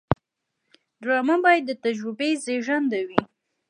[1.01, 3.19] ډرامه باید د تجربې زیږنده وي